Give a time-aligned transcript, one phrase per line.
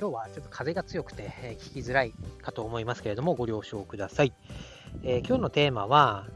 [0.00, 4.32] 今日はちょっと風が強くて、え聞きづらいかと思いますけれども、ご了承ください。
[5.02, 6.28] えー、今日のテーマは、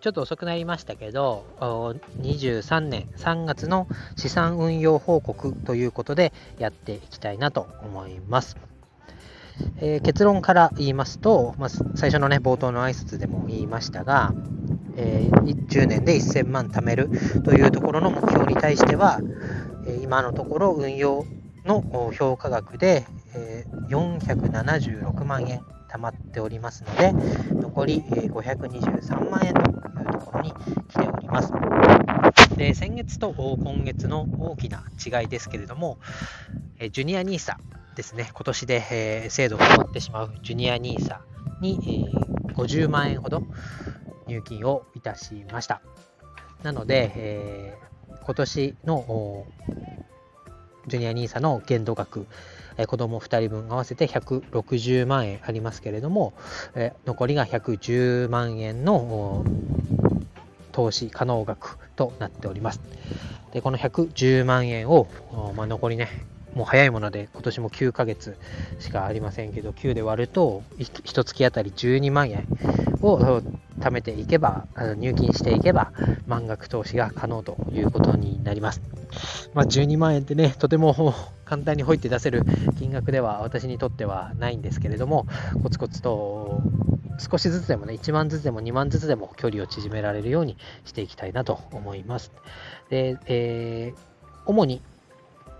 [0.00, 8.56] ちょっと遅くなりましたけど、23年3月の資産運用報告ということでやっていきたいなと思います。
[9.78, 14.34] えー、結論から言いますと、まあ、最初のね、冒頭の挨拶でも言いましたが、
[14.96, 17.08] えー、10年で1000万貯める
[17.44, 19.20] というところの目標に対しては、
[20.02, 21.24] 今のところ運用
[21.66, 27.12] の評価額で、え476万円貯まっておりますので、
[27.54, 30.52] 残り523万円というところに
[30.88, 31.52] 来ております。
[32.56, 35.98] で先月と今月の大きな違いですけれども、
[36.92, 37.56] ジュニア NISA
[37.96, 41.18] ですね、今年で、え制度が終わってしまうジュニア NISA
[41.60, 42.06] に、
[42.48, 43.42] え50万円ほど
[44.26, 45.82] 入金をいたしました。
[46.62, 47.74] なので、え、
[48.24, 49.46] 今年の
[50.86, 52.26] ジュニア NISA の限度額、
[52.76, 56.34] えー、子供2人分合わせて160万円ありますけれども、
[56.74, 59.44] えー、残りが110万円の
[60.72, 62.80] 投資可能額となっております。
[63.52, 65.08] でこの110万円を、
[65.56, 66.08] まあ、残りね、
[66.54, 68.36] もう早いもので今年も9ヶ月
[68.78, 72.46] しかありませんけど、9で割ると、1月あたり12万円
[73.00, 73.42] を
[73.80, 75.92] 貯めていけば、入金していけば、
[76.26, 78.82] 満額投資が可能ということになります。
[79.54, 81.14] まあ、12万円ってね、とても
[81.44, 82.42] 簡単にほいって出せる
[82.78, 85.26] 金額では私にとってはないんですけれども、
[85.62, 86.60] コツコツと
[87.18, 92.32] 少しずつでもね、1万ずつでも2万ずつでも距離を縮められるようにしていきたいなと思います。
[92.90, 94.00] で、えー、
[94.46, 94.82] 主に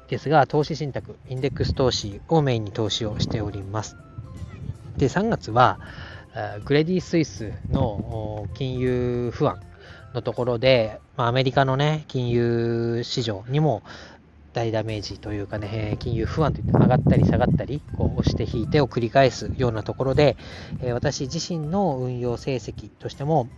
[0.08, 3.96] ですが、投資信託、インデックス投資をメインに投資をしております。
[4.96, 5.80] で、3月は、
[6.64, 9.58] クレディ・スイスの金融不安
[10.12, 13.82] のところで、アメリカのね、金融市場にも
[14.52, 20.36] 大ダメージというかね、金融不安といって上がったり下がったり、こう押して引いてを繰り返すようなところで、
[20.92, 23.48] 私自身の運用成績としても、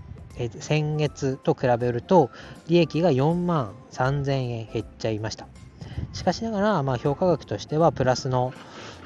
[0.60, 2.30] 先月と比べると
[2.68, 5.48] 利益が4万3000円減っちゃいました。
[6.12, 8.52] しかしながら、まあ、評価額としてはプラスの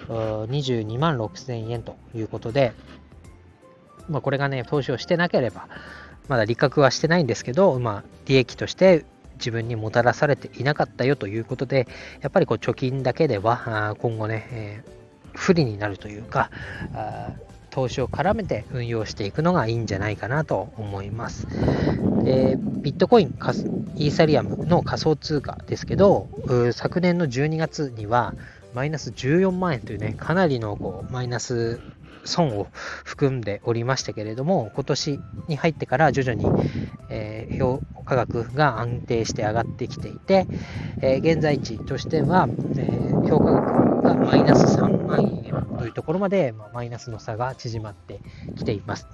[0.09, 2.75] 22万6000円ということで、
[4.09, 5.69] まあ、これがね、投資をしてなければ、
[6.29, 9.05] まだ利確はしてないんですけど、まあ、利益として
[9.39, 11.89] 自分にもたらされていなかったよということで、
[12.21, 14.91] やっぱりこう貯金だけでは今後ね、えー、
[15.35, 16.51] 不利になるというか、
[17.71, 21.47] 投資を絡めて運用していくのがいいんじゃないかなと思います。
[22.23, 23.29] でビットコイン、
[23.97, 26.29] イーサリアムの仮想通貨ですけど、
[26.73, 28.34] 昨年の12月には
[28.75, 31.81] マイナス14万円というね、かなりのこうマイナス
[32.25, 32.69] 損を
[33.05, 36.47] 含んでおりましたけれども、今年に入ってから徐々に、
[37.10, 40.47] えー、評価額が安定して上がってきていて、
[41.00, 48.21] えー、現在地としては、えー、評価額がマイナス3万円というところまで、まあ、マイナスの差が縮まって
[48.56, 49.09] きています。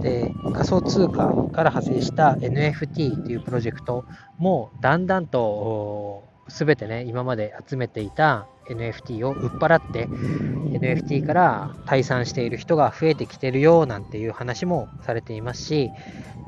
[0.00, 4.04] で仮想通貨から派生した NFT というプロジェクト
[4.38, 15.90] もだんだんと全てね今まで集めていた NFT を売っ払って NFT から退散している人が増えてきてるよなんていう話もされていますし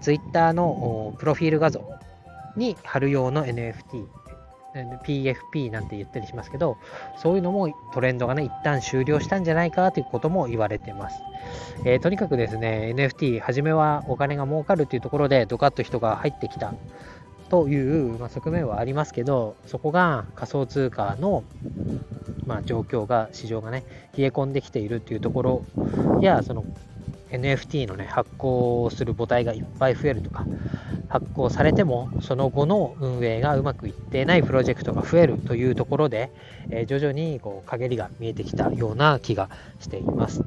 [0.00, 1.84] Twitter のプロフィール画像
[2.56, 4.06] に貼る用の NFT
[5.04, 6.78] PFP なんて言ったりしますけど
[7.18, 11.16] そういうのもトレンドがね一旦終了したんじゃないかということも言われてます、
[11.84, 16.72] えー、とにかくですね NFT 初めはお金が儲かるというところでドカッと人が入ってきた。
[17.52, 21.44] という、まあ、側面はありますけど、そこが仮想通貨の、
[22.46, 23.84] まあ、状況が、市場がね、
[24.16, 25.64] 冷え込んできているというところ
[26.22, 26.64] や、その
[27.30, 30.46] NFT のね、発行する母体がいっぱい増えるとか、
[31.10, 36.30] 発行されても、その後の運営がうまくいっていないプロジェクトが増えるというところで、
[36.70, 40.42] えー、徐々にこう陰りが見えてきたような気がしています。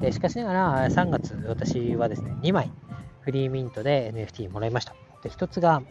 [0.00, 2.70] でしかしながら、3月、私はですね、2枚
[3.22, 4.94] フリーミントで NFT もらいました。
[5.22, 5.82] で1つが、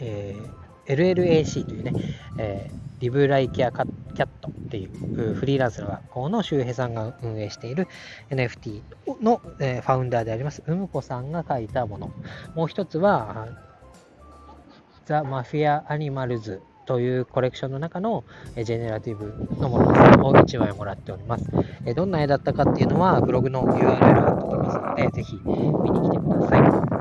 [0.00, 1.92] えー、LLAC というね、
[2.38, 7.88] えー、リブライキャキャットっていうフリーランスの学校の周平さんが運営している
[8.30, 8.82] NFT
[9.20, 12.12] の、えー、ファウンダーであります、うむこさんが書いたもの。
[12.54, 13.48] もう一つは、
[15.06, 18.24] ザ・マフィア・アニマルズというコレクションの中の
[18.56, 21.44] ジェネラティブのものを1枚もらっております。
[21.94, 27.00] どんな絵だったかっていうのはブログの URL 貼っておきますので、ぜひ見に来てください。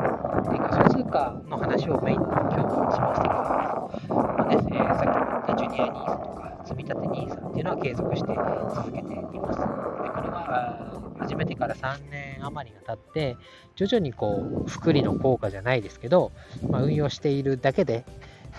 [0.50, 8.34] 仮想通貨の話をメインに今日はしましたけども、まあねえー、さっき言ったジュニアニースとか積立 NISA っていうのは継続して
[8.76, 9.60] 続けています。
[9.60, 10.90] でこれは
[11.20, 13.38] 始めてから3年余りが経って、
[13.76, 16.32] 徐々にこう、福利の効果じゃないですけど、
[16.70, 18.06] まあ、運用しているだけで、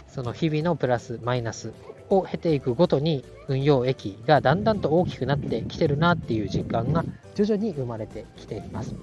[0.08, 1.72] その日々のプラスマイナス
[2.10, 7.04] を経ていくごとに運用益がだんだんと大きくなってきてるなっていう実感が
[7.34, 8.94] 徐々に生まれてきています。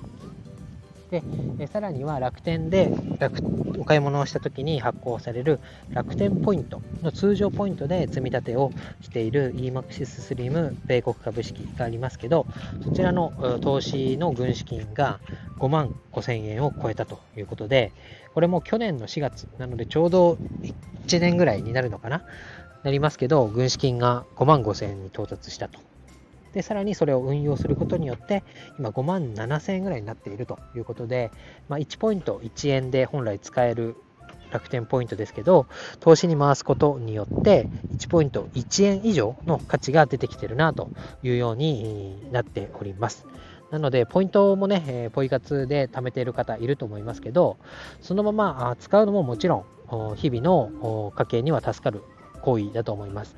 [1.12, 1.24] で、
[1.59, 3.42] えさらには楽天で楽
[3.80, 5.59] お買い物をした時に発行される
[5.94, 8.71] 楽天ポイントの通常ポイントで積み立てを
[9.01, 12.48] している EMAXIS スリム米国株式がありますけど、
[12.83, 15.19] そちらの投資の軍資金が
[15.59, 17.94] 5万5000円を超えたということで、
[18.33, 20.39] これも去年の4月なのでちょうど
[21.07, 22.24] 1年ぐらいになるのかな？
[22.83, 25.80] なりますけど、軍資金が5万5000円に到達したと。
[26.57, 28.44] で、さらにそれを運用することによって、
[28.80, 31.31] 今5万7000円ぐらいになっているということで、
[31.69, 33.95] まあ、1ポイント1円で本来使える
[34.51, 35.68] 楽天ポイントですけど、
[36.00, 40.89] 投資に回すことによって、1ポイント1円以上の価値が出てきてるなと
[41.21, 43.27] いうようになっております。
[43.69, 47.57] なので、ポイントもね、えポイ活で貯めている方いると思いますけど、
[48.01, 49.57] そのまま使うのももちろ
[49.92, 52.01] ん、日々の家計には助かる
[52.42, 53.36] 行為だと思います。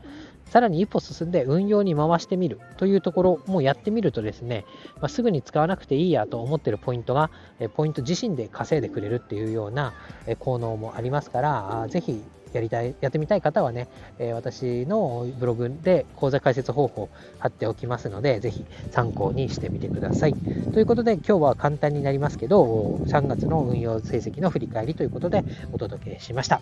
[0.49, 4.65] さらに一歩進んで運用に回してみるというところもやってみるとですね、
[4.95, 7.29] まあ、すぐに使わなくていいやと思ってるポイントが、
[7.75, 9.93] ポイント自身で稼いでくれるっていうような
[10.39, 12.23] 効能もありますから、ぜひ
[12.53, 13.87] やりたい、やってみたい方はね、
[14.17, 20.33] え私のブログで講座解説方法貼っておきますので、ぜひ参考にしてみてください。
[20.73, 25.43] ということで、今日は簡単になりますけど、3月の運用成績の振り返りということで
[25.73, 26.61] お届けしました。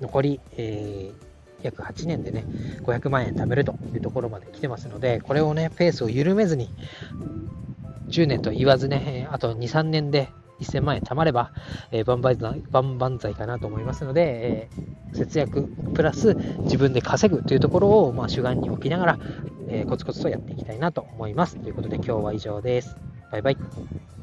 [0.00, 1.33] 残り、えー
[1.66, 2.44] 約8年でね、
[2.82, 6.70] 500万円貯めるというところまで来てますので、これをね、ペースを緩めずに、
[8.08, 10.28] 10年と言わずね、あと2、3年で
[10.60, 11.52] 1000万円貯まれば、
[11.90, 15.62] えー、万々万々歳かなと思いますので、えー、節約
[15.94, 19.18] プラス自分で稼ぐというところを、まあ、主眼に置きながら、
[19.68, 21.56] えー、コツコツとやっていきたいなと思います。
[21.56, 22.96] ということで今日は以上です。
[23.30, 24.13] バイバイ。